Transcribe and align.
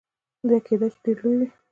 یا 0.49 0.57
کیدای 0.67 0.89
شي 0.93 0.99
ډیر 1.03 1.17
لوی 1.21 1.35
وي. 1.39 1.47